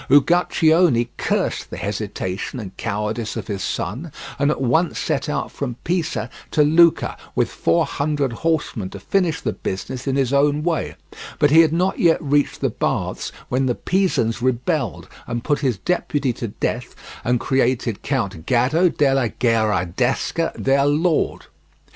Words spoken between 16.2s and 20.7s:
to death and created Count Gaddo della Gherardesca